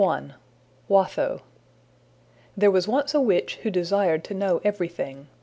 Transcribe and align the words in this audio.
]I. 0.01 0.31
Watho 0.89 1.41
THERE 2.57 2.71
was 2.71 2.87
once 2.87 3.13
a 3.13 3.21
witch 3.21 3.57
who 3.57 3.69
desired 3.69 4.23
to 4.23 4.33
know 4.33 4.59
everything. 4.63 5.27